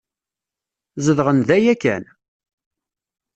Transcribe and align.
Zedɣen 1.05 1.39
da 1.47 1.57
yakan? 1.63 2.03